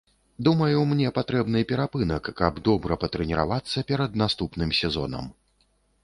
[0.45, 5.29] Думаю, мне патрэбны перапынак, каб добра патрэніравацца перад наступным сезонам.